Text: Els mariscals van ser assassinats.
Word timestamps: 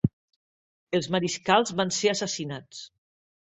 Els 1.01 1.11
mariscals 1.17 1.77
van 1.83 1.95
ser 2.01 2.13
assassinats. 2.17 2.85